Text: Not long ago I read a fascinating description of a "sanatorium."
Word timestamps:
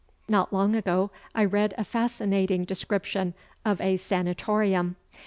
Not 0.27 0.51
long 0.51 0.75
ago 0.75 1.11
I 1.35 1.45
read 1.45 1.75
a 1.77 1.83
fascinating 1.83 2.65
description 2.65 3.35
of 3.63 3.79
a 3.79 3.97
"sanatorium." 3.97 4.95